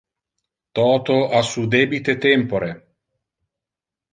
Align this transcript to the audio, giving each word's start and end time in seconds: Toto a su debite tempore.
Toto 0.77 1.17
a 1.39 1.43
su 1.49 1.67
debite 1.75 2.15
tempore. 2.25 2.73